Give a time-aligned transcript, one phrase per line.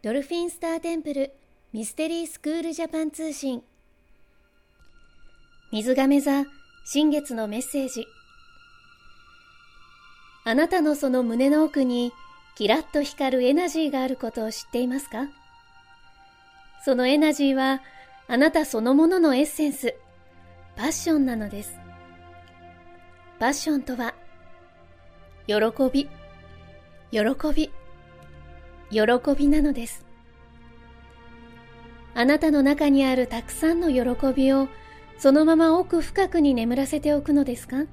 [0.00, 1.32] ドルフィンスターテンプル
[1.72, 3.64] ミステリースクールジャパン通信。
[5.72, 6.44] 水亀座
[6.84, 8.06] 新月のメッセージ。
[10.44, 12.12] あなたのその胸の奥に
[12.54, 15.26] キラッと光るエナジーがあることを知っていますか？
[16.84, 17.82] そのエナジーは
[18.28, 19.96] あなたそのもののエッセンス、
[20.76, 21.76] パッションなのです。
[23.40, 24.14] パッションとは、
[25.48, 25.56] 喜
[25.92, 26.08] び、
[27.10, 27.20] 喜
[27.52, 27.72] び、
[28.90, 29.00] 喜
[29.36, 30.04] びなのです。
[32.14, 34.68] あなたの中にあるたくさんの喜びを
[35.18, 37.84] そのまま奥深くに眠らせておくのですか？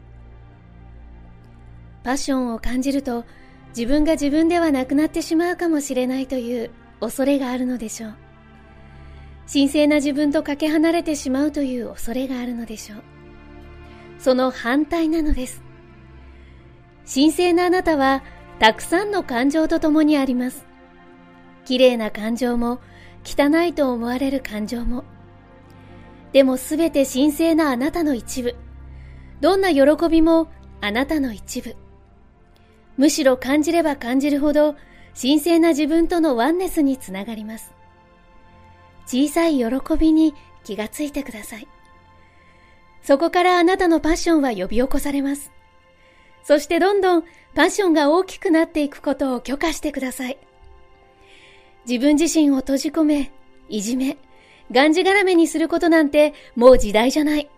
[2.03, 3.25] パッションを感じると
[3.69, 8.15] 自分が自分ではなくなってしまうかもしれないという恐れがあるのでしょう。
[9.51, 13.03] 神聖な自分とかけ離れてしまうという恐れがあるのでしょう。
[14.17, 15.61] その反対なのです。
[17.11, 18.23] 神聖なあなたは
[18.59, 20.65] たくさんの感情と共にあります。
[21.65, 22.79] 綺麗な感情も、
[23.25, 25.03] 汚いと思われる感情も。
[26.31, 28.55] でもすべて神聖なあなたの一部。
[29.41, 30.47] どんな喜びも
[30.81, 31.75] あなたの一部。
[32.97, 34.75] むしろ感じれば感じるほど
[35.19, 37.73] 神聖な自分とのワンネスにつながります。
[39.05, 39.65] 小さい喜
[39.97, 41.67] びに気がついてください。
[43.01, 45.51] そこからあなたのパッションは呼び起こされます。
[46.43, 50.37] そしてどんどんパッションが大きくなっていくことを許可してください。
[51.87, 53.31] 自分自身を閉じ込め、
[53.69, 54.17] いじめ、
[54.71, 57.49] がんじがらめにすることなんてもう時代じゃない。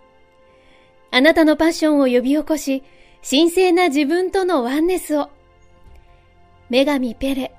[1.11, 2.83] あなたのパッションを呼び起こし、
[3.28, 5.30] 神聖な自分とのワンネスを。
[6.70, 7.53] 女神ペレ。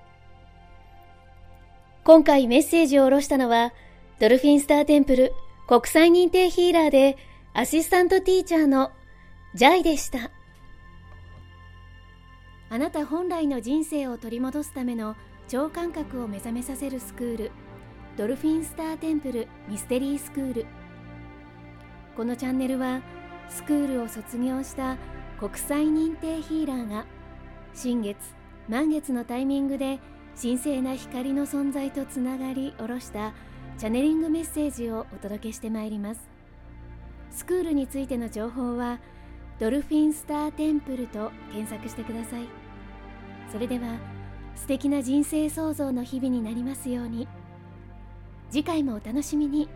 [2.05, 3.73] 今回メッセージを下ろしたのは、
[4.19, 5.33] ドルフィンスターテンプル
[5.67, 7.17] 国際認定ヒーラーで
[7.55, 8.91] アシスタントティーチャーの
[9.55, 10.31] ジャイでした。
[12.71, 15.17] あなた本来の人生を取り戻すための
[15.49, 17.51] 超感覚を目覚めさせるスクール
[18.19, 20.67] ドルフィンスターテンプルミステリースクール。
[22.15, 23.01] このチャンネルは
[23.49, 24.99] スクールを卒業した
[25.41, 27.07] 国際認定ヒーラーが
[27.73, 28.19] 新月
[28.69, 30.01] 満月のタイミングで
[30.39, 33.33] 神聖な光の存在とつながり下ろした
[33.79, 36.29] チャネリングメッセージをお届けしてまいります。
[37.31, 38.99] スクールについての情報は
[39.59, 42.43] ドルフィンスターテンプルと検索してください。
[43.51, 44.18] それでは
[44.59, 47.29] 素敵な人生創造の日々になりますように
[48.51, 49.69] 次回もお楽しみに。